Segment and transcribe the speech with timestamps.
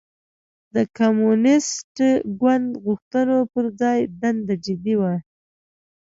[0.75, 1.95] د کمونېست
[2.39, 5.19] ګوند غوښتنو پر ځای دنده جدي وای.